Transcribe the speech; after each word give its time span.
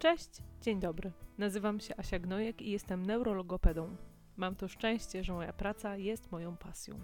Cześć, 0.00 0.30
dzień 0.60 0.80
dobry. 0.80 1.12
Nazywam 1.38 1.80
się 1.80 1.96
Asia 1.96 2.18
Gnojek 2.18 2.62
i 2.62 2.70
jestem 2.70 3.06
neurologopedą. 3.06 3.96
Mam 4.36 4.56
to 4.56 4.68
szczęście, 4.68 5.24
że 5.24 5.32
moja 5.32 5.52
praca 5.52 5.96
jest 5.96 6.32
moją 6.32 6.56
pasją. 6.56 7.00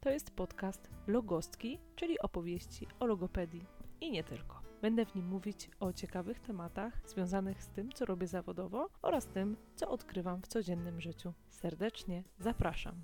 To 0.00 0.10
jest 0.10 0.30
podcast 0.30 0.90
Logostki, 1.06 1.78
czyli 1.96 2.18
opowieści 2.18 2.86
o 3.00 3.06
logopedii 3.06 3.66
i 4.00 4.10
nie 4.10 4.24
tylko. 4.24 4.62
Będę 4.82 5.06
w 5.06 5.14
nim 5.14 5.28
mówić 5.28 5.70
o 5.80 5.92
ciekawych 5.92 6.40
tematach 6.40 7.08
związanych 7.08 7.62
z 7.62 7.68
tym, 7.68 7.92
co 7.92 8.04
robię 8.04 8.26
zawodowo 8.26 8.88
oraz 9.02 9.26
tym, 9.26 9.56
co 9.74 9.90
odkrywam 9.90 10.42
w 10.42 10.48
codziennym 10.48 11.00
życiu. 11.00 11.32
Serdecznie 11.48 12.24
zapraszam. 12.38 13.02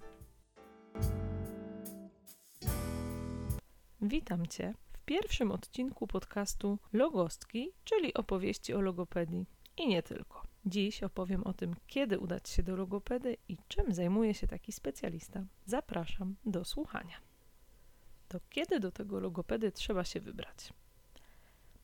Witam 4.01 4.47
Cię 4.47 4.75
pierwszym 5.07 5.53
odcinku 5.53 6.07
podcastu 6.07 6.79
Logostki, 6.93 7.73
czyli 7.85 8.15
opowieści 8.15 8.75
o 8.75 8.81
logopedii 8.81 9.47
i 9.77 9.89
nie 9.89 10.03
tylko. 10.03 10.43
Dziś 10.67 11.03
opowiem 11.03 11.45
o 11.45 11.53
tym, 11.53 11.75
kiedy 11.87 12.19
udać 12.19 12.49
się 12.49 12.63
do 12.63 12.77
logopedy 12.77 13.37
i 13.49 13.57
czym 13.69 13.95
zajmuje 13.95 14.35
się 14.35 14.47
taki 14.47 14.73
specjalista. 14.73 15.45
Zapraszam 15.67 16.37
do 16.47 16.65
słuchania. 16.65 17.17
To 18.29 18.41
kiedy 18.51 18.81
do 18.81 18.93
tego 18.93 19.21
logopedy 19.21 19.73
trzeba 19.73 20.05
się 20.05 20.21
wybrać? 20.21 20.73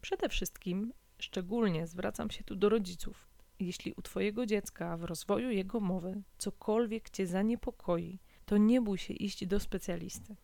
Przede 0.00 0.28
wszystkim, 0.28 0.92
szczególnie 1.18 1.86
zwracam 1.86 2.30
się 2.30 2.44
tu 2.44 2.56
do 2.56 2.68
rodziców. 2.68 3.28
Jeśli 3.60 3.92
u 3.92 4.02
Twojego 4.02 4.46
dziecka 4.46 4.96
w 4.96 5.04
rozwoju 5.04 5.50
jego 5.50 5.80
mowy 5.80 6.22
cokolwiek 6.38 7.10
Cię 7.10 7.26
zaniepokoi, 7.26 8.18
to 8.46 8.56
nie 8.56 8.80
bój 8.80 8.98
się 8.98 9.14
iść 9.14 9.46
do 9.46 9.60
specjalisty. 9.60 10.36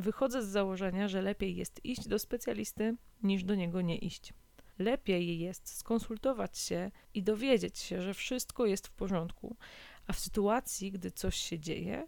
Wychodzę 0.00 0.42
z 0.42 0.48
założenia, 0.48 1.08
że 1.08 1.22
lepiej 1.22 1.56
jest 1.56 1.84
iść 1.84 2.08
do 2.08 2.18
specjalisty, 2.18 2.96
niż 3.22 3.44
do 3.44 3.54
niego 3.54 3.80
nie 3.80 3.98
iść. 3.98 4.32
Lepiej 4.78 5.38
jest 5.38 5.76
skonsultować 5.76 6.58
się 6.58 6.90
i 7.14 7.22
dowiedzieć 7.22 7.78
się, 7.78 8.02
że 8.02 8.14
wszystko 8.14 8.66
jest 8.66 8.88
w 8.88 8.92
porządku, 8.92 9.56
a 10.06 10.12
w 10.12 10.18
sytuacji, 10.18 10.92
gdy 10.92 11.10
coś 11.10 11.36
się 11.36 11.58
dzieje, 11.58 12.06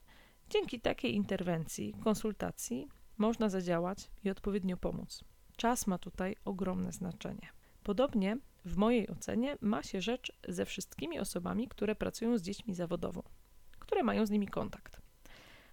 dzięki 0.50 0.80
takiej 0.80 1.14
interwencji, 1.14 1.94
konsultacji, 2.04 2.88
można 3.18 3.48
zadziałać 3.48 4.10
i 4.24 4.30
odpowiednio 4.30 4.76
pomóc. 4.76 5.24
Czas 5.56 5.86
ma 5.86 5.98
tutaj 5.98 6.36
ogromne 6.44 6.92
znaczenie. 6.92 7.48
Podobnie, 7.82 8.36
w 8.64 8.76
mojej 8.76 9.08
ocenie, 9.08 9.56
ma 9.60 9.82
się 9.82 10.00
rzecz 10.00 10.32
ze 10.48 10.64
wszystkimi 10.64 11.18
osobami, 11.18 11.68
które 11.68 11.94
pracują 11.94 12.38
z 12.38 12.42
dziećmi 12.42 12.74
zawodowo, 12.74 13.24
które 13.78 14.02
mają 14.02 14.26
z 14.26 14.30
nimi 14.30 14.48
kontakt. 14.48 14.91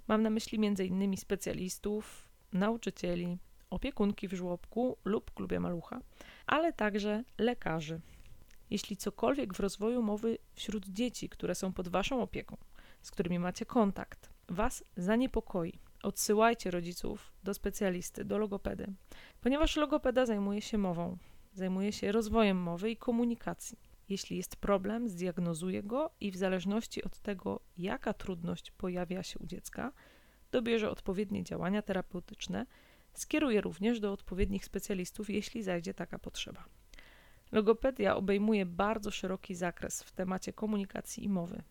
Mam 0.10 0.24
na 0.24 0.30
myśli 0.30 0.68
m.in. 0.68 1.18
specjalistów, 1.18 2.30
nauczycieli, 2.54 3.38
opiekunki 3.70 4.28
w 4.28 4.34
żłobku 4.34 4.98
lub 5.06 5.32
klubie 5.32 5.60
malucha, 5.60 6.02
ale 6.48 6.74
także 6.74 7.24
lekarzy. 7.38 8.02
Jeśli 8.70 8.98
cokolwiek 8.98 9.54
w 9.54 9.60
rozwoju 9.60 10.02
mowy 10.02 10.38
wśród 10.54 10.88
dzieci, 10.88 11.30
które 11.30 11.56
są 11.56 11.74
pod 11.74 11.88
Waszą 11.88 12.22
opieką, 12.22 12.58
z 13.02 13.12
którymi 13.12 13.40
macie 13.40 13.66
kontakt, 13.66 14.30
Was 14.48 14.84
zaniepokoi, 14.98 15.80
odsyłajcie 16.04 16.72
rodziców 16.72 17.32
do 17.44 17.54
specjalisty, 17.54 18.26
do 18.26 18.38
logopedy, 18.38 18.88
ponieważ 19.42 19.76
logopeda 19.76 20.26
zajmuje 20.26 20.62
się 20.62 20.78
mową, 20.78 21.18
zajmuje 21.54 21.92
się 21.92 22.12
rozwojem 22.12 22.58
mowy 22.58 22.92
i 22.92 22.98
komunikacji. 22.98 23.89
Jeśli 24.10 24.38
jest 24.38 24.56
problem, 24.56 25.10
zdiagnozuje 25.10 25.84
go 25.84 26.12
i 26.20 26.32
w 26.32 26.38
zależności 26.38 27.04
od 27.04 27.20
tego, 27.20 27.60
jaka 27.78 28.14
trudność 28.14 28.72
pojawia 28.72 29.24
się 29.24 29.40
u 29.40 29.46
dziecka, 29.46 29.92
dobierze 30.52 30.92
odpowiednie 30.92 31.44
działania 31.44 31.82
terapeutyczne, 31.82 32.66
skieruje 33.14 33.62
również 33.62 34.00
do 34.00 34.14
odpowiednich 34.14 34.66
specjalistów, 34.66 35.30
jeśli 35.30 35.64
zajdzie 35.64 35.94
taka 35.94 36.20
potrzeba. 36.20 36.66
Logopedia 37.52 38.16
obejmuje 38.16 38.66
bardzo 38.66 39.12
szeroki 39.12 39.56
zakres 39.56 40.04
w 40.04 40.12
temacie 40.12 40.54
komunikacji 40.54 41.24
i 41.24 41.30
mowy. 41.30 41.64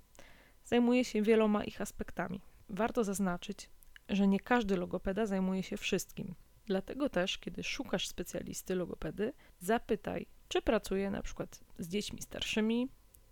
Zajmuje 0.65 1.05
się 1.05 1.23
wieloma 1.23 1.65
ich 1.65 1.81
aspektami. 1.81 2.41
Warto 2.69 3.05
zaznaczyć, 3.05 3.71
że 4.09 4.29
nie 4.29 4.41
każdy 4.41 4.77
logopeda 4.77 5.27
zajmuje 5.27 5.63
się 5.63 5.77
wszystkim. 5.77 6.35
Dlatego 6.67 7.09
też, 7.09 7.39
kiedy 7.39 7.63
szukasz 7.63 8.09
specjalisty 8.09 8.75
logopedy, 8.75 9.33
zapytaj, 9.59 10.27
czy 10.49 10.63
pracuje 10.63 11.11
na 11.11 11.23
przykład 11.23 11.61
z 11.79 11.89
dziećmi 11.89 12.23
starszymi, 12.23 12.89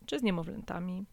czy 0.06 0.18
z 0.18 0.22
niemowlętami, 0.22 1.04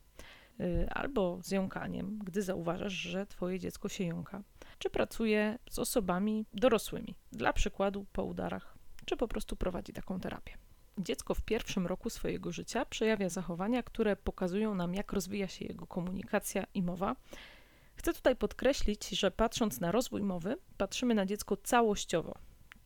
yy, 0.59 0.89
albo 0.89 1.39
z 1.41 1.51
jąkaniem, 1.51 2.19
gdy 2.23 2.41
zauważasz, 2.41 2.93
że 2.93 3.25
twoje 3.25 3.59
dziecko 3.59 3.89
się 3.89 4.03
jąka, 4.03 4.43
czy 4.79 4.89
pracuje 4.89 5.59
z 5.69 5.79
osobami 5.79 6.45
dorosłymi, 6.53 7.15
dla 7.31 7.53
przykładu 7.53 8.05
po 8.13 8.23
udarach, 8.23 8.77
czy 9.05 9.17
po 9.17 9.27
prostu 9.27 9.55
prowadzi 9.55 9.93
taką 9.93 10.19
terapię. 10.19 10.57
Dziecko 10.97 11.33
w 11.35 11.41
pierwszym 11.41 11.87
roku 11.87 12.09
swojego 12.09 12.51
życia 12.51 12.85
przejawia 12.85 13.29
zachowania, 13.29 13.83
które 13.83 14.15
pokazują 14.15 14.75
nam, 14.75 14.93
jak 14.93 15.13
rozwija 15.13 15.47
się 15.47 15.65
jego 15.65 15.87
komunikacja 15.87 16.63
i 16.73 16.81
mowa. 16.81 17.15
Chcę 17.95 18.13
tutaj 18.13 18.35
podkreślić, 18.35 19.09
że 19.09 19.31
patrząc 19.31 19.79
na 19.79 19.91
rozwój 19.91 20.23
mowy, 20.23 20.57
patrzymy 20.77 21.15
na 21.15 21.25
dziecko 21.25 21.57
całościowo, 21.57 22.33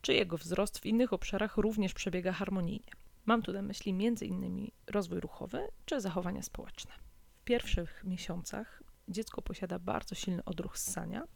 czy 0.01 0.13
jego 0.13 0.37
wzrost 0.37 0.79
w 0.79 0.85
innych 0.85 1.13
obszarach 1.13 1.57
również 1.57 1.93
przebiega 1.93 2.31
harmonijnie. 2.31 2.91
Mam 3.27 3.41
tu 3.41 3.53
na 3.53 3.61
myśli 3.61 3.91
m.in. 3.91 4.71
rozwój 4.87 5.19
ruchowy 5.19 5.67
czy 5.85 6.01
zachowania 6.01 6.41
społeczne. 6.41 6.91
W 7.35 7.43
pierwszych 7.43 8.03
miesiącach 8.03 8.83
dziecko 9.07 9.41
posiada 9.41 9.79
bardzo 9.79 10.15
silny 10.15 10.43
odruch 10.45 10.77
ssania, 10.77 11.27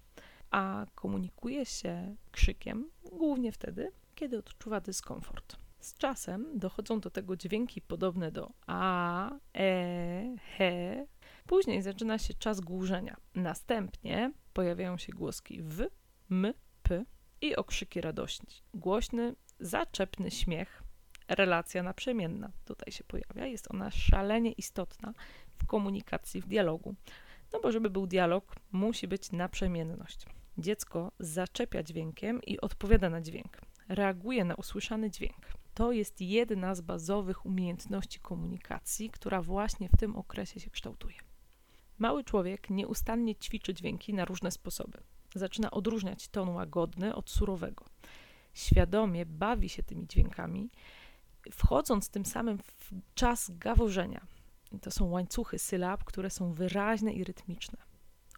a 0.51 0.85
komunikuje 0.95 1.65
się 1.65 2.15
krzykiem 2.31 2.89
głównie 3.03 3.51
wtedy, 3.51 3.91
kiedy 4.15 4.37
odczuwa 4.37 4.81
dyskomfort. 4.81 5.55
Z 5.79 5.97
czasem 5.97 6.59
dochodzą 6.59 6.99
do 6.99 7.09
tego 7.09 7.37
dźwięki 7.37 7.81
podobne 7.81 8.31
do 8.31 8.51
a, 8.67 9.31
e, 9.57 10.35
he. 10.57 11.05
Później 11.47 11.81
zaczyna 11.81 12.17
się 12.17 12.33
czas 12.33 12.59
głużenia. 12.59 13.17
Następnie 13.35 14.31
pojawiają 14.53 14.97
się 14.97 15.13
głoski 15.13 15.61
w, 15.61 15.81
m, 16.31 16.53
p 16.83 17.05
i 17.41 17.55
okrzyki 17.55 18.01
radości. 18.01 18.63
Głośny, 18.73 19.35
zaczepny 19.59 20.31
śmiech, 20.31 20.83
relacja 21.35 21.83
naprzemienna 21.83 22.51
tutaj 22.65 22.91
się 22.91 23.03
pojawia. 23.03 23.45
Jest 23.45 23.71
ona 23.71 23.91
szalenie 23.91 24.51
istotna 24.51 25.13
w 25.57 25.65
komunikacji, 25.65 26.41
w 26.41 26.47
dialogu. 26.47 26.95
No 27.53 27.59
bo 27.59 27.71
żeby 27.71 27.89
był 27.89 28.07
dialog, 28.07 28.55
musi 28.71 29.07
być 29.07 29.31
naprzemienność. 29.31 30.25
Dziecko 30.57 31.11
zaczepia 31.19 31.83
dźwiękiem 31.83 32.41
i 32.41 32.61
odpowiada 32.61 33.09
na 33.09 33.21
dźwięk. 33.21 33.61
Reaguje 33.89 34.45
na 34.45 34.55
usłyszany 34.55 35.11
dźwięk. 35.11 35.47
To 35.73 35.91
jest 35.91 36.21
jedna 36.21 36.75
z 36.75 36.81
bazowych 36.81 37.45
umiejętności 37.45 38.19
komunikacji, 38.19 39.09
która 39.09 39.41
właśnie 39.41 39.89
w 39.89 39.97
tym 39.97 40.15
okresie 40.15 40.59
się 40.59 40.69
kształtuje. 40.69 41.17
Mały 41.97 42.23
człowiek 42.23 42.69
nieustannie 42.69 43.35
ćwiczy 43.35 43.73
dźwięki 43.73 44.13
na 44.13 44.25
różne 44.25 44.51
sposoby. 44.51 44.97
Zaczyna 45.35 45.71
odróżniać 45.71 46.27
ton 46.27 46.49
łagodny 46.49 47.15
od 47.15 47.29
surowego. 47.29 47.85
Świadomie 48.53 49.25
bawi 49.25 49.69
się 49.69 49.83
tymi 49.83 50.07
dźwiękami, 50.07 50.69
wchodząc 51.51 52.09
tym 52.09 52.25
samym 52.25 52.57
w 52.57 52.91
czas 53.15 53.51
gaworzenia. 53.53 54.27
To 54.81 54.91
są 54.91 55.05
łańcuchy 55.05 55.59
sylab, 55.59 56.03
które 56.03 56.29
są 56.29 56.53
wyraźne 56.53 57.13
i 57.13 57.23
rytmiczne. 57.23 57.77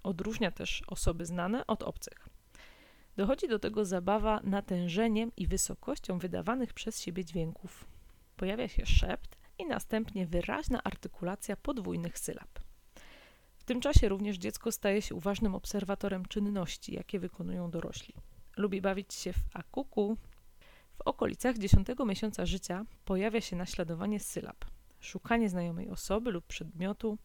Odróżnia 0.03 0.51
też 0.51 0.83
osoby 0.87 1.25
znane 1.25 1.67
od 1.67 1.83
obcych. 1.83 2.29
Dochodzi 3.17 3.47
do 3.47 3.59
tego 3.59 3.85
zabawa 3.85 4.39
natężeniem 4.43 5.31
i 5.37 5.47
wysokością 5.47 6.19
wydawanych 6.19 6.73
przez 6.73 7.01
siebie 7.01 7.25
dźwięków. 7.25 7.85
Pojawia 8.35 8.67
się 8.67 8.85
szept 8.85 9.37
i 9.59 9.65
następnie 9.65 10.27
wyraźna 10.27 10.83
artykulacja 10.83 11.55
podwójnych 11.55 12.19
sylab. 12.19 12.59
W 13.57 13.63
tym 13.63 13.81
czasie 13.81 14.09
również 14.09 14.37
dziecko 14.37 14.71
staje 14.71 15.01
się 15.01 15.15
uważnym 15.15 15.55
obserwatorem 15.55 16.25
czynności, 16.25 16.93
jakie 16.95 17.19
wykonują 17.19 17.71
dorośli. 17.71 18.13
Lubi 18.57 18.81
bawić 18.81 19.13
się 19.13 19.33
w 19.33 19.43
akuku. 19.53 20.17
Okolicach 21.05 21.57
dziesiątego 21.57 22.05
miesiąca 22.05 22.45
życia 22.45 22.85
pojawia 23.05 23.41
się 23.41 23.55
naśladowanie 23.55 24.19
sylab, 24.19 24.65
szukanie 24.99 25.49
znajomej 25.49 25.89
osoby 25.89 26.31
lub 26.31 26.45
przedmiotu. 26.45 27.17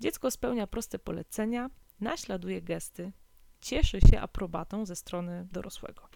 Dziecko 0.00 0.30
spełnia 0.30 0.66
proste 0.66 0.98
polecenia, 0.98 1.70
naśladuje 2.00 2.62
gesty, 2.62 3.12
cieszy 3.60 4.00
się 4.00 4.20
aprobatą 4.20 4.86
ze 4.86 4.96
strony 4.96 5.48
dorosłego. 5.52 6.08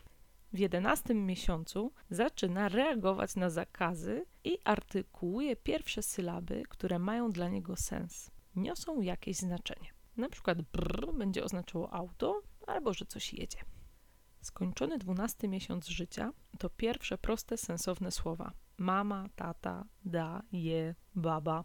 W 0.52 0.58
jedenastym 0.58 1.26
miesiącu 1.26 1.92
zaczyna 2.10 2.68
reagować 2.68 3.36
na 3.36 3.50
zakazy 3.50 4.26
i 4.44 4.58
artykułuje 4.64 5.56
pierwsze 5.56 6.02
sylaby, 6.02 6.62
które 6.68 6.98
mają 6.98 7.30
dla 7.30 7.48
niego 7.48 7.76
sens, 7.76 8.30
niosą 8.56 9.00
jakieś 9.00 9.36
znaczenie. 9.36 9.88
Na 10.16 10.28
przykład 10.28 10.62
brr 10.62 11.12
będzie 11.14 11.44
oznaczało 11.44 11.92
auto 11.94 12.42
albo 12.66 12.94
że 12.94 13.06
coś 13.06 13.34
jedzie. 13.34 13.58
Skończony 14.42 14.98
dwunasty 14.98 15.48
miesiąc 15.48 15.88
życia 15.88 16.32
to 16.58 16.70
pierwsze 16.70 17.18
proste, 17.18 17.56
sensowne 17.56 18.10
słowa: 18.10 18.52
mama, 18.78 19.28
tata, 19.36 19.84
da, 20.04 20.42
je, 20.52 20.94
baba, 21.14 21.64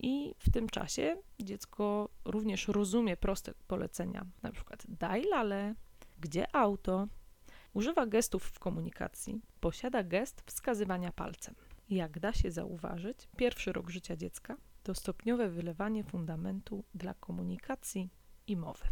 i 0.00 0.34
w 0.38 0.50
tym 0.50 0.68
czasie 0.68 1.16
dziecko 1.40 2.08
również 2.24 2.68
rozumie 2.68 3.16
proste 3.16 3.54
polecenia, 3.66 4.26
na 4.42 4.52
przykład 4.52 4.86
daj 4.88 5.24
lale, 5.24 5.74
gdzie 6.20 6.56
auto. 6.56 7.08
Używa 7.72 8.06
gestów 8.06 8.44
w 8.44 8.58
komunikacji, 8.58 9.40
posiada 9.60 10.04
gest 10.04 10.42
wskazywania 10.46 11.12
palcem. 11.12 11.54
Jak 11.90 12.20
da 12.20 12.32
się 12.32 12.50
zauważyć, 12.50 13.28
pierwszy 13.36 13.72
rok 13.72 13.90
życia 13.90 14.16
dziecka 14.16 14.56
to 14.82 14.94
stopniowe 14.94 15.48
wylewanie 15.48 16.04
fundamentu 16.04 16.84
dla 16.94 17.14
komunikacji 17.14 18.10
i 18.46 18.56
mowy. 18.56 18.84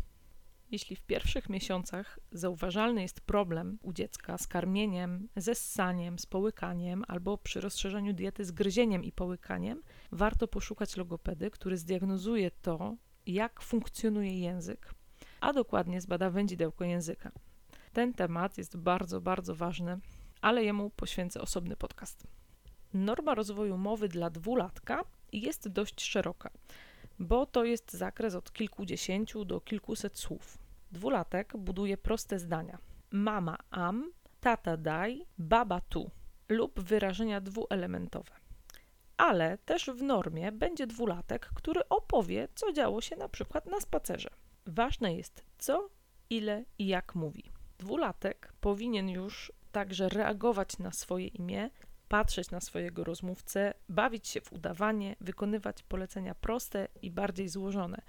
Jeśli 0.71 0.97
w 0.97 1.01
pierwszych 1.01 1.49
miesiącach 1.49 2.19
zauważalny 2.33 3.03
jest 3.03 3.21
problem 3.21 3.79
u 3.83 3.93
dziecka 3.93 4.39
z 4.39 4.47
karmieniem, 4.47 5.29
ze 5.37 5.55
ssaniem, 5.55 6.19
z 6.19 6.27
połykaniem 6.27 7.05
albo 7.09 7.39
przy 7.39 7.61
rozszerzeniu 7.61 8.13
diety 8.13 8.45
z 8.45 8.51
gryzieniem 8.51 9.05
i 9.05 9.13
połykaniem, 9.13 9.83
warto 10.13 10.49
poszukać 10.49 10.97
logopedy, 10.97 11.51
który 11.51 11.77
zdiagnozuje 11.77 12.51
to, 12.51 12.97
jak 13.27 13.63
funkcjonuje 13.63 14.41
język, 14.41 14.95
a 15.41 15.53
dokładnie 15.53 16.01
zbada 16.01 16.31
wędzidełko 16.31 16.85
języka. 16.85 17.33
Ten 17.93 18.15
temat 18.15 18.59
jest 18.59 18.77
bardzo, 18.77 19.21
bardzo 19.21 19.55
ważny, 19.55 19.99
ale 20.41 20.65
jemu 20.65 20.91
poświęcę 20.91 21.41
osobny 21.41 21.77
podcast. 21.77 22.27
Norma 22.95 23.35
rozwoju 23.35 23.79
mowy 23.79 24.09
dla 24.09 24.31
dwulatka 24.31 25.05
jest 25.33 25.69
dość 25.69 26.03
szeroka, 26.03 26.51
bo 27.19 27.47
to 27.47 27.65
jest 27.65 27.93
zakres 27.93 28.35
od 28.35 28.53
kilkudziesięciu 28.53 29.45
do 29.45 29.61
kilkuset 29.61 30.19
słów. 30.19 30.59
Dwulatek 30.93 31.57
buduje 31.57 31.97
proste 31.97 32.39
zdania: 32.39 32.79
mama 33.11 33.59
am, 33.71 34.13
tata 34.41 34.77
daj, 34.77 35.27
baba 35.39 35.81
tu 35.81 36.11
lub 36.49 36.81
wyrażenia 36.81 37.41
dwuelementowe. 37.41 38.33
Ale 39.17 39.59
też 39.59 39.87
w 39.87 40.03
normie 40.03 40.53
będzie 40.53 40.87
dwulatek, 40.87 41.51
który 41.55 41.89
opowie, 41.89 42.49
co 42.55 42.73
działo 42.73 43.01
się 43.01 43.17
na 43.17 43.29
przykład 43.29 43.67
na 43.67 43.81
spacerze. 43.81 44.31
Ważne 44.67 45.15
jest, 45.15 45.45
co, 45.59 45.89
ile 46.31 46.65
i 46.79 46.87
jak 46.87 47.15
mówi. 47.15 47.51
Dwulatek 47.79 48.53
powinien 48.61 49.09
już 49.09 49.53
także 49.73 50.09
reagować 50.09 50.79
na 50.79 50.93
swoje 50.93 51.27
imię, 51.27 51.71
patrzeć 52.09 52.51
na 52.51 52.61
swojego 52.61 53.05
rozmówcę, 53.05 53.75
bawić 53.89 54.29
się 54.29 54.41
w 54.41 54.53
udawanie, 54.53 55.17
wykonywać 55.21 55.83
polecenia 55.83 56.35
proste 56.35 56.89
i 57.03 57.11
bardziej 57.11 57.49
złożone. 57.49 58.03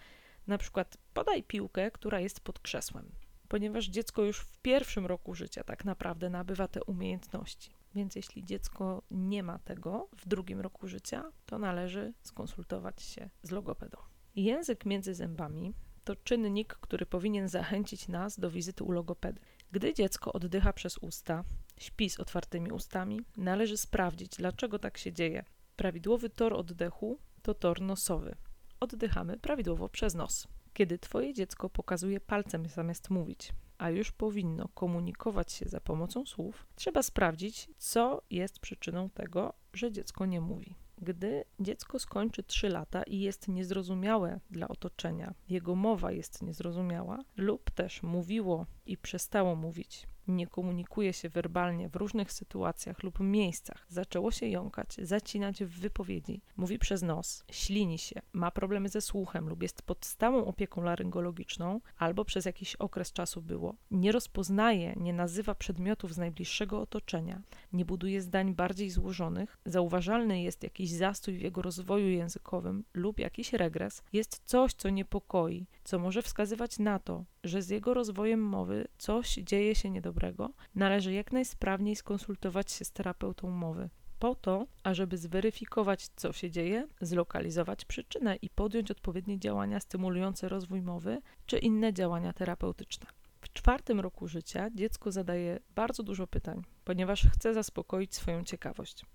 Na 0.47 0.57
przykład 0.57 0.97
podaj 1.13 1.43
piłkę, 1.43 1.91
która 1.91 2.19
jest 2.19 2.39
pod 2.39 2.59
krzesłem, 2.59 3.11
ponieważ 3.47 3.85
dziecko 3.85 4.23
już 4.23 4.39
w 4.39 4.57
pierwszym 4.57 5.05
roku 5.05 5.35
życia 5.35 5.63
tak 5.63 5.85
naprawdę 5.85 6.29
nabywa 6.29 6.67
te 6.67 6.83
umiejętności. 6.83 7.79
Więc 7.95 8.15
jeśli 8.15 8.45
dziecko 8.45 9.03
nie 9.11 9.43
ma 9.43 9.59
tego 9.59 10.09
w 10.17 10.27
drugim 10.27 10.61
roku 10.61 10.87
życia, 10.87 11.31
to 11.45 11.59
należy 11.59 12.13
skonsultować 12.21 13.01
się 13.01 13.29
z 13.43 13.51
logopedą. 13.51 13.97
Język 14.35 14.85
między 14.85 15.15
zębami 15.15 15.73
to 16.09 16.15
czynnik, 16.15 16.73
który 16.73 17.05
powinien 17.05 17.47
zachęcić 17.47 18.07
nas 18.07 18.39
do 18.39 18.51
wizyty 18.51 18.83
u 18.83 18.91
logopedy. 18.91 19.41
Gdy 19.71 19.93
dziecko 19.93 20.33
oddycha 20.33 20.73
przez 20.73 20.97
usta, 20.97 21.43
śpi 21.77 22.09
z 22.09 22.19
otwartymi 22.19 22.71
ustami, 22.71 23.21
należy 23.37 23.77
sprawdzić, 23.77 24.31
dlaczego 24.37 24.79
tak 24.79 24.97
się 24.97 25.13
dzieje. 25.13 25.45
Prawidłowy 25.75 26.29
tor 26.29 26.53
oddechu 26.53 27.19
to 27.41 27.53
tor 27.53 27.81
nosowy. 27.81 28.35
Oddychamy 28.79 29.37
prawidłowo 29.37 29.89
przez 29.89 30.15
nos. 30.15 30.47
Kiedy 30.73 30.97
Twoje 30.97 31.33
dziecko 31.33 31.69
pokazuje 31.69 32.19
palcem 32.19 32.65
zamiast 32.65 33.09
mówić, 33.09 33.53
a 33.77 33.89
już 33.89 34.11
powinno 34.11 34.67
komunikować 34.67 35.51
się 35.51 35.65
za 35.65 35.79
pomocą 35.79 36.25
słów, 36.25 36.65
trzeba 36.75 37.03
sprawdzić, 37.03 37.69
co 37.77 38.21
jest 38.29 38.59
przyczyną 38.59 39.09
tego, 39.09 39.53
że 39.73 39.91
dziecko 39.91 40.25
nie 40.25 40.41
mówi. 40.41 40.75
Gdy 41.01 41.43
dziecko 41.59 41.99
skończy 41.99 42.43
3 42.43 42.69
lata 42.69 43.03
i 43.03 43.19
jest 43.19 43.47
niezrozumiałe 43.47 44.39
dla 44.51 44.67
otoczenia, 44.67 45.33
jego 45.49 45.75
mowa 45.75 46.11
jest 46.11 46.41
niezrozumiała, 46.41 47.23
lub 47.37 47.71
też 47.71 48.03
mówiło 48.03 48.65
i 48.85 48.97
przestało 48.97 49.55
mówić, 49.55 50.07
nie 50.29 50.47
komunikuje 50.47 51.13
się 51.13 51.29
werbalnie 51.29 51.89
w 51.89 51.95
różnych 51.95 52.31
sytuacjach 52.31 53.03
lub 53.03 53.19
miejscach, 53.19 53.85
zaczęło 53.89 54.31
się 54.31 54.47
jąkać, 54.47 54.95
zacinać 55.01 55.63
w 55.63 55.79
wypowiedzi, 55.79 56.41
mówi 56.57 56.79
przez 56.79 57.01
nos, 57.01 57.43
ślini 57.51 57.97
się, 57.97 58.21
ma 58.33 58.51
problemy 58.51 58.89
ze 58.89 59.01
słuchem 59.01 59.49
lub 59.49 59.61
jest 59.61 59.81
pod 59.81 60.05
stałą 60.05 60.45
opieką 60.45 60.81
laryngologiczną, 60.83 61.81
albo 61.97 62.25
przez 62.25 62.45
jakiś 62.45 62.75
okres 62.75 63.13
czasu 63.13 63.41
było, 63.41 63.75
nie 63.91 64.11
rozpoznaje, 64.11 64.93
nie 64.97 65.13
nazywa 65.13 65.55
przedmiotów 65.55 66.13
z 66.13 66.17
najbliższego 66.17 66.81
otoczenia, 66.81 67.41
nie 67.73 67.85
buduje 67.85 68.21
zdań 68.21 68.55
bardziej 68.55 68.89
złożonych, 68.89 69.57
zauważalny 69.65 70.41
jest 70.41 70.63
jakiś 70.63 70.91
zastój 70.91 71.37
w 71.37 71.41
jego 71.41 71.61
rozwoju 71.61 72.09
językowym 72.09 72.83
lub 72.93 73.19
jakiś 73.19 73.53
regres, 73.53 74.03
jest 74.13 74.41
coś, 74.45 74.73
co 74.73 74.89
niepokoi, 74.89 75.67
co 75.83 75.99
może 75.99 76.21
wskazywać 76.21 76.79
na 76.79 76.99
to, 76.99 77.25
że 77.43 77.61
z 77.61 77.69
jego 77.69 77.93
rozwojem 77.93 78.41
mowy 78.41 78.87
coś 78.97 79.33
dzieje 79.33 79.75
się 79.75 79.89
niedobrego, 79.89 80.49
należy 80.75 81.13
jak 81.13 81.31
najsprawniej 81.31 81.95
skonsultować 81.95 82.71
się 82.71 82.85
z 82.85 82.91
terapeutą 82.91 83.49
mowy. 83.49 83.89
Po 84.19 84.35
to, 84.35 84.67
ażeby 84.83 85.17
zweryfikować, 85.17 86.07
co 86.15 86.33
się 86.33 86.51
dzieje, 86.51 86.87
zlokalizować 87.01 87.85
przyczynę 87.85 88.35
i 88.35 88.49
podjąć 88.49 88.91
odpowiednie 88.91 89.39
działania 89.39 89.79
stymulujące 89.79 90.49
rozwój 90.49 90.81
mowy 90.81 91.21
czy 91.45 91.57
inne 91.57 91.93
działania 91.93 92.33
terapeutyczne. 92.33 93.07
W 93.41 93.53
czwartym 93.53 93.99
roku 93.99 94.27
życia 94.27 94.69
dziecko 94.75 95.11
zadaje 95.11 95.59
bardzo 95.75 96.03
dużo 96.03 96.27
pytań, 96.27 96.61
ponieważ 96.83 97.27
chce 97.33 97.53
zaspokoić 97.53 98.15
swoją 98.15 98.43
ciekawość. 98.43 99.05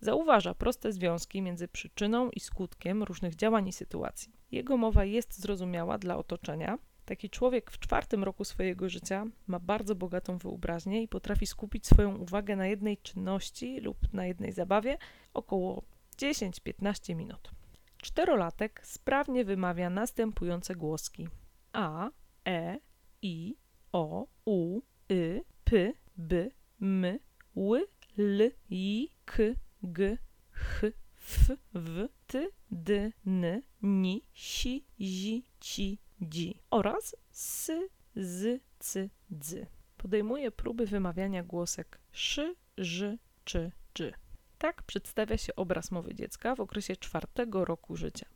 Zauważa 0.00 0.54
proste 0.54 0.92
związki 0.92 1.42
między 1.42 1.68
przyczyną 1.68 2.30
i 2.30 2.40
skutkiem 2.40 3.02
różnych 3.02 3.36
działań 3.36 3.68
i 3.68 3.72
sytuacji. 3.72 4.32
Jego 4.50 4.76
mowa 4.76 5.04
jest 5.04 5.40
zrozumiała 5.40 5.98
dla 5.98 6.16
otoczenia, 6.16 6.78
Taki 7.06 7.30
człowiek 7.30 7.70
w 7.70 7.78
czwartym 7.78 8.24
roku 8.24 8.44
swojego 8.44 8.88
życia 8.88 9.26
ma 9.46 9.58
bardzo 9.58 9.94
bogatą 9.94 10.38
wyobraźnię 10.38 11.02
i 11.02 11.08
potrafi 11.08 11.46
skupić 11.46 11.86
swoją 11.86 12.16
uwagę 12.16 12.56
na 12.56 12.66
jednej 12.66 12.98
czynności 12.98 13.80
lub 13.80 14.12
na 14.12 14.26
jednej 14.26 14.52
zabawie 14.52 14.98
około 15.34 15.82
10-15 16.18 17.14
minut. 17.14 17.50
Czterolatek 17.96 18.80
sprawnie 18.84 19.44
wymawia 19.44 19.90
następujące 19.90 20.74
głoski: 20.74 21.28
a, 21.72 22.10
e, 22.46 22.78
i, 23.22 23.56
o, 23.92 24.26
u, 24.44 24.80
y, 25.10 25.44
p, 25.64 25.92
b, 26.16 26.48
m, 26.82 27.18
ł, 27.56 27.86
l, 28.18 28.50
i, 28.70 29.10
k, 29.24 29.42
g, 29.82 30.18
ch, 30.50 30.84
f, 31.16 31.50
w, 31.74 32.08
t, 32.26 32.48
d, 32.70 33.12
n, 33.26 33.62
ni, 33.82 34.22
si, 34.34 34.86
zi, 35.00 35.44
ci, 35.60 36.05
dzi 36.22 36.60
oraz 36.70 37.16
s, 37.32 37.70
z, 38.16 38.62
c, 38.78 39.08
dzy. 39.30 39.66
Podejmuje 39.96 40.50
próby 40.50 40.86
wymawiania 40.86 41.42
głosek 41.42 41.98
szy, 42.12 42.54
ży, 42.78 43.18
czy, 43.44 43.72
dży. 43.94 44.12
Tak 44.58 44.82
przedstawia 44.82 45.36
się 45.36 45.56
obraz 45.56 45.90
mowy 45.90 46.14
dziecka 46.14 46.54
w 46.54 46.60
okresie 46.60 46.96
czwartego 46.96 47.64
roku 47.64 47.96
życia. 47.96 48.26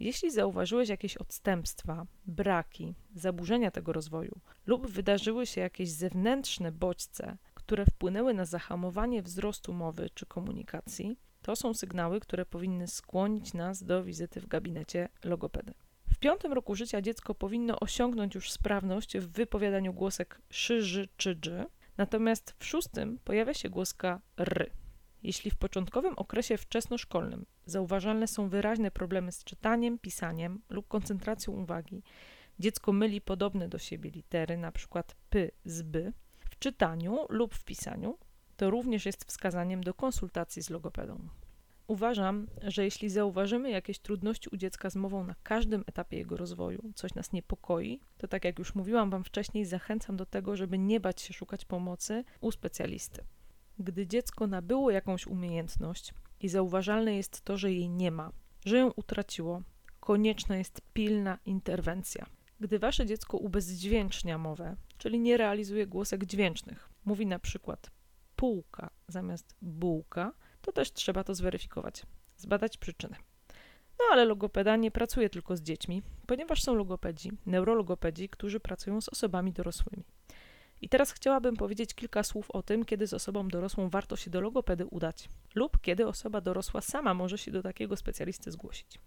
Jeśli 0.00 0.30
zauważyłeś 0.30 0.88
jakieś 0.88 1.16
odstępstwa, 1.16 2.06
braki, 2.26 2.94
zaburzenia 3.14 3.70
tego 3.70 3.92
rozwoju 3.92 4.40
lub 4.66 4.86
wydarzyły 4.86 5.46
się 5.46 5.60
jakieś 5.60 5.90
zewnętrzne 5.90 6.72
bodźce, 6.72 7.36
które 7.54 7.86
wpłynęły 7.86 8.34
na 8.34 8.44
zahamowanie 8.44 9.22
wzrostu 9.22 9.72
mowy 9.72 10.10
czy 10.14 10.26
komunikacji, 10.26 11.18
to 11.42 11.56
są 11.56 11.74
sygnały, 11.74 12.20
które 12.20 12.46
powinny 12.46 12.86
skłonić 12.88 13.54
nas 13.54 13.84
do 13.84 14.04
wizyty 14.04 14.40
w 14.40 14.46
gabinecie 14.46 15.08
logopedy. 15.24 15.74
W 16.18 16.20
piątym 16.20 16.52
roku 16.52 16.74
życia 16.74 17.02
dziecko 17.02 17.34
powinno 17.34 17.80
osiągnąć 17.80 18.34
już 18.34 18.52
sprawność 18.52 19.18
w 19.18 19.32
wypowiadaniu 19.32 19.92
głosek 19.92 20.40
szy, 20.50 21.08
czy 21.16 21.36
dży, 21.36 21.66
natomiast 21.96 22.54
w 22.58 22.64
szóstym 22.64 23.18
pojawia 23.24 23.54
się 23.54 23.70
głoska 23.70 24.20
ry. 24.36 24.70
Jeśli 25.22 25.50
w 25.50 25.56
początkowym 25.56 26.14
okresie 26.16 26.56
wczesnoszkolnym 26.56 27.46
zauważalne 27.66 28.26
są 28.26 28.48
wyraźne 28.48 28.90
problemy 28.90 29.32
z 29.32 29.44
czytaniem, 29.44 29.98
pisaniem 29.98 30.62
lub 30.68 30.88
koncentracją 30.88 31.52
uwagi, 31.52 32.02
dziecko 32.58 32.92
myli 32.92 33.20
podobne 33.20 33.68
do 33.68 33.78
siebie 33.78 34.10
litery, 34.10 34.54
np. 34.54 35.02
p 35.30 35.48
z 35.64 35.82
b, 35.82 36.12
w 36.38 36.58
czytaniu 36.58 37.26
lub 37.28 37.54
w 37.54 37.64
pisaniu, 37.64 38.18
to 38.56 38.70
również 38.70 39.06
jest 39.06 39.24
wskazaniem 39.24 39.84
do 39.84 39.94
konsultacji 39.94 40.62
z 40.62 40.70
logopedą. 40.70 41.28
Uważam, 41.88 42.46
że 42.62 42.84
jeśli 42.84 43.10
zauważymy 43.10 43.70
jakieś 43.70 43.98
trudności 43.98 44.48
u 44.52 44.56
dziecka 44.56 44.90
z 44.90 44.96
mową 44.96 45.24
na 45.24 45.34
każdym 45.42 45.84
etapie 45.86 46.16
jego 46.16 46.36
rozwoju, 46.36 46.92
coś 46.94 47.14
nas 47.14 47.32
niepokoi, 47.32 48.00
to 48.18 48.28
tak 48.28 48.44
jak 48.44 48.58
już 48.58 48.74
mówiłam 48.74 49.10
Wam 49.10 49.24
wcześniej, 49.24 49.64
zachęcam 49.64 50.16
do 50.16 50.26
tego, 50.26 50.56
żeby 50.56 50.78
nie 50.78 51.00
bać 51.00 51.20
się 51.20 51.34
szukać 51.34 51.64
pomocy 51.64 52.24
u 52.40 52.50
specjalisty. 52.50 53.24
Gdy 53.78 54.06
dziecko 54.06 54.46
nabyło 54.46 54.90
jakąś 54.90 55.26
umiejętność 55.26 56.14
i 56.40 56.48
zauważalne 56.48 57.16
jest 57.16 57.40
to, 57.40 57.56
że 57.56 57.72
jej 57.72 57.88
nie 57.88 58.10
ma, 58.10 58.32
że 58.64 58.78
ją 58.78 58.90
utraciło, 58.90 59.62
konieczna 60.00 60.56
jest 60.56 60.80
pilna 60.92 61.38
interwencja. 61.44 62.26
Gdy 62.60 62.78
Wasze 62.78 63.06
dziecko 63.06 63.36
ubezdźwięcznia 63.36 64.38
mowę, 64.38 64.76
czyli 64.98 65.20
nie 65.20 65.36
realizuje 65.36 65.86
głosek 65.86 66.24
dźwięcznych, 66.24 66.88
mówi 67.04 67.26
na 67.26 67.38
przykład 67.38 67.90
półka 68.36 68.90
zamiast 69.08 69.54
bułka, 69.62 70.32
to 70.68 70.72
też 70.72 70.92
trzeba 70.92 71.24
to 71.24 71.34
zweryfikować, 71.34 72.02
zbadać 72.36 72.78
przyczynę. 72.78 73.16
No 73.98 74.04
ale 74.12 74.24
logopeda 74.24 74.76
nie 74.76 74.90
pracuje 74.90 75.30
tylko 75.30 75.56
z 75.56 75.60
dziećmi, 75.60 76.02
ponieważ 76.26 76.62
są 76.62 76.74
logopedzi, 76.74 77.32
neurologopedzi, 77.46 78.28
którzy 78.28 78.60
pracują 78.60 79.00
z 79.00 79.08
osobami 79.08 79.52
dorosłymi. 79.52 80.04
I 80.80 80.88
teraz 80.88 81.12
chciałabym 81.12 81.56
powiedzieć 81.56 81.94
kilka 81.94 82.22
słów 82.22 82.50
o 82.50 82.62
tym, 82.62 82.84
kiedy 82.84 83.06
z 83.06 83.14
osobą 83.14 83.48
dorosłą 83.48 83.90
warto 83.90 84.16
się 84.16 84.30
do 84.30 84.40
logopedy 84.40 84.86
udać, 84.86 85.28
lub 85.54 85.80
kiedy 85.80 86.06
osoba 86.06 86.40
dorosła 86.40 86.80
sama 86.80 87.14
może 87.14 87.38
się 87.38 87.50
do 87.50 87.62
takiego 87.62 87.96
specjalisty 87.96 88.50
zgłosić. 88.52 88.98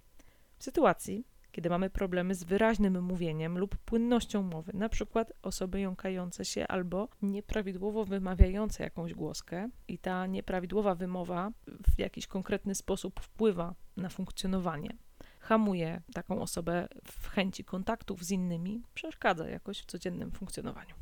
W 0.57 0.63
sytuacji, 0.63 1.25
kiedy 1.51 1.69
mamy 1.69 1.89
problemy 1.89 2.35
z 2.35 2.43
wyraźnym 2.43 3.03
mówieniem 3.03 3.57
lub 3.57 3.77
płynnością 3.77 4.43
mowy, 4.43 4.71
na 4.73 4.89
przykład 4.89 5.33
osoby 5.41 5.79
jąkające 5.79 6.45
się 6.45 6.67
albo 6.67 7.09
nieprawidłowo 7.21 8.05
wymawiające 8.05 8.83
jakąś 8.83 9.13
głoskę 9.13 9.69
i 9.87 9.97
ta 9.97 10.27
nieprawidłowa 10.27 10.95
wymowa 10.95 11.51
w 11.95 11.99
jakiś 11.99 12.27
konkretny 12.27 12.75
sposób 12.75 13.19
wpływa 13.19 13.75
na 13.97 14.09
funkcjonowanie, 14.09 14.97
hamuje 15.39 16.01
taką 16.13 16.41
osobę 16.41 16.87
w 17.05 17.27
chęci 17.27 17.63
kontaktów 17.63 18.23
z 18.23 18.31
innymi, 18.31 18.83
przeszkadza 18.93 19.49
jakoś 19.49 19.79
w 19.79 19.85
codziennym 19.85 20.31
funkcjonowaniu. 20.31 20.95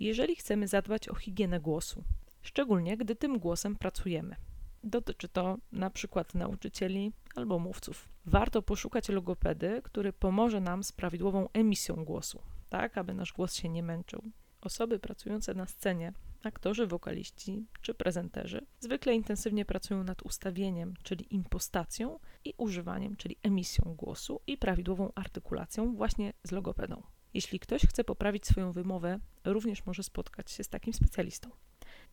Jeżeli 0.00 0.36
chcemy 0.36 0.68
zadbać 0.68 1.08
o 1.08 1.14
higienę 1.14 1.60
głosu, 1.60 2.04
szczególnie 2.42 2.96
gdy 2.96 3.16
tym 3.16 3.38
głosem 3.38 3.76
pracujemy, 3.76 4.36
Dotyczy 4.84 5.28
to 5.28 5.58
na 5.72 5.90
przykład 5.90 6.34
nauczycieli 6.34 7.12
albo 7.38 7.58
mówców. 7.58 8.08
Warto 8.26 8.62
poszukać 8.62 9.08
logopedy, 9.08 9.80
który 9.84 10.12
pomoże 10.12 10.60
nam 10.60 10.82
z 10.82 10.92
prawidłową 10.92 11.48
emisją 11.52 12.04
głosu, 12.04 12.42
tak 12.68 12.98
aby 12.98 13.14
nasz 13.14 13.32
głos 13.32 13.54
się 13.54 13.68
nie 13.68 13.82
męczył. 13.82 14.22
Osoby 14.60 14.98
pracujące 14.98 15.54
na 15.54 15.66
scenie, 15.66 16.12
aktorzy, 16.42 16.86
wokaliści 16.86 17.66
czy 17.82 17.94
prezenterzy, 17.94 18.66
zwykle 18.80 19.14
intensywnie 19.14 19.64
pracują 19.64 20.04
nad 20.04 20.22
ustawieniem, 20.22 20.94
czyli 21.02 21.34
impostacją 21.34 22.18
i 22.44 22.54
używaniem, 22.56 23.16
czyli 23.16 23.36
emisją 23.42 23.94
głosu 23.94 24.40
i 24.46 24.56
prawidłową 24.56 25.12
artykulacją 25.14 25.96
właśnie 25.96 26.32
z 26.44 26.52
logopedą. 26.52 27.02
Jeśli 27.34 27.60
ktoś 27.60 27.82
chce 27.82 28.04
poprawić 28.04 28.46
swoją 28.46 28.72
wymowę, 28.72 29.18
również 29.44 29.86
może 29.86 30.02
spotkać 30.02 30.50
się 30.50 30.64
z 30.64 30.68
takim 30.68 30.92
specjalistą. 30.92 31.50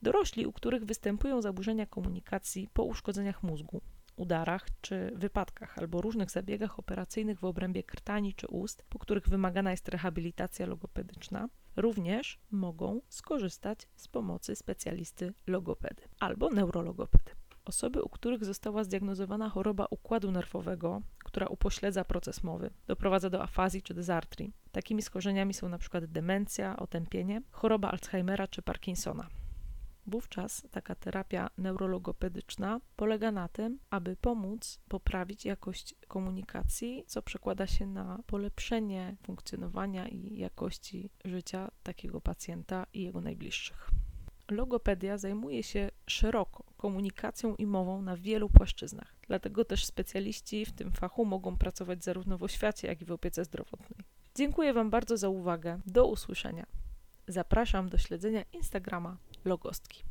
Dorośli, 0.02 0.46
u 0.46 0.54
których 0.54 0.86
występują 0.86 1.42
zaburzenia 1.42 1.86
komunikacji 1.86 2.70
po 2.74 2.84
uszkodzeniach 2.84 3.44
mózgu, 3.44 3.82
udarach 4.16 4.68
czy 4.82 5.12
wypadkach 5.16 5.80
albo 5.80 6.02
różnych 6.02 6.32
zabiegach 6.32 6.80
operacyjnych 6.80 7.40
w 7.40 7.46
obrębie 7.46 7.84
krtani 7.84 8.34
czy 8.34 8.48
ust, 8.48 8.84
po 8.90 9.00
których 9.00 9.30
wymagana 9.30 9.72
jest 9.72 9.90
rehabilitacja 9.90 10.66
logopedyczna, 10.66 11.50
również 11.76 12.40
mogą 12.52 13.02
skorzystać 13.10 13.88
z 13.96 14.08
pomocy 14.08 14.56
specjalisty 14.56 15.34
logopedy 15.48 16.04
albo 16.20 16.50
neurologopedy. 16.50 17.32
Osoby, 17.66 18.04
u 18.04 18.10
których 18.10 18.46
została 18.46 18.84
zdiagnozowana 18.84 19.50
choroba 19.50 19.88
układu 19.90 20.32
nerwowego, 20.32 21.02
która 21.20 21.48
upośledza 21.48 22.04
proces 22.04 22.44
mowy, 22.44 22.70
doprowadza 22.88 23.30
do 23.30 23.44
afazji 23.44 23.82
czy 23.82 23.94
dysartrii. 23.94 24.54
Takimi 24.72 25.02
schorzeniami 25.02 25.54
są 25.54 25.68
np. 25.68 26.02
demencja, 26.02 26.78
otępienie, 26.78 27.42
choroba 27.52 27.92
Alzheimera 27.92 28.48
czy 28.48 28.62
Parkinsona. 28.62 29.28
Wówczas 30.08 30.64
taka 30.72 30.96
terapia 30.96 31.50
neurologopedyczna 31.58 32.82
polega 32.96 33.32
na 33.32 33.48
tym, 33.48 33.80
aby 33.90 34.16
pomóc 34.16 34.80
poprawić 34.88 35.46
jakość 35.46 35.96
komunikacji, 36.08 37.04
co 37.08 37.22
przekłada 37.22 37.68
się 37.68 37.86
na 37.86 38.20
polepszenie 38.28 39.16
funkcjonowania 39.24 40.08
i 40.08 40.38
jakości 40.38 41.10
życia 41.26 41.72
takiego 41.84 42.22
pacjenta 42.22 42.86
i 42.94 43.04
jego 43.04 43.22
najbliższych. 43.22 43.90
Logopedia 44.52 45.18
zajmuje 45.18 45.64
się 45.64 45.92
szeroko 46.08 46.64
komunikacją 46.78 47.56
i 47.56 47.66
mową 47.66 48.02
na 48.02 48.18
wielu 48.18 48.50
płaszczyznach. 48.50 49.16
Dlatego 49.28 49.66
też 49.66 49.86
specjaliści 49.86 50.66
w 50.66 50.72
tym 50.72 50.92
fachu 50.92 51.26
mogą 51.26 51.58
pracować 51.58 52.04
zarówno 52.04 52.38
w 52.38 52.44
oświacie, 52.44 52.88
jak 52.88 53.02
i 53.02 53.06
w 53.06 53.12
opiece 53.12 53.46
zdrowotnej. 53.46 54.06
Dziękuję 54.36 54.74
Wam 54.74 54.90
bardzo 54.90 55.18
za 55.18 55.30
uwagę. 55.30 55.80
Do 55.86 56.08
usłyszenia. 56.08 56.66
Zapraszam 57.28 57.90
do 57.90 57.98
śledzenia 57.98 58.44
Instagrama 58.54 59.18
Logostki. 59.46 60.04